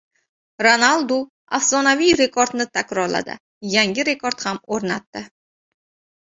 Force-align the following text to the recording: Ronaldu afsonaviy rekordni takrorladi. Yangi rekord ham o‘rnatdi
Ronaldu 0.65 1.17
afsonaviy 1.57 2.13
rekordni 2.21 2.67
takrorladi. 2.79 3.37
Yangi 3.75 4.07
rekord 4.09 4.43
ham 4.49 4.61
o‘rnatdi 4.79 5.25